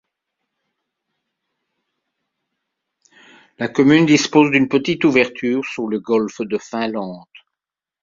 [3.59, 7.23] La commune dispose d’une petite ouverture sur le Golfe de Finlande.